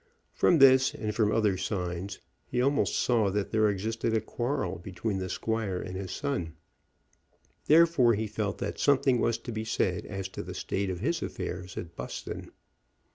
From 0.33 0.57
this 0.57 0.95
and 0.95 1.13
from 1.13 1.31
other 1.31 1.57
signs 1.57 2.17
he 2.47 2.59
almost 2.59 2.97
saw 2.97 3.29
that 3.29 3.51
there 3.51 3.69
existed 3.69 4.15
a 4.17 4.19
quarrel 4.19 4.79
between 4.79 5.19
the 5.19 5.29
squire 5.29 5.79
and 5.79 5.95
his 5.95 6.09
son. 6.09 6.55
Therefore 7.67 8.15
he 8.15 8.25
felt 8.25 8.57
that 8.57 8.79
something 8.79 9.19
was 9.19 9.37
to 9.37 9.51
be 9.51 9.63
said 9.63 10.07
as 10.07 10.27
to 10.29 10.41
the 10.41 10.55
state 10.55 10.89
of 10.89 11.01
his 11.01 11.21
affairs 11.21 11.77
at 11.77 11.95
Buston. 11.95 12.49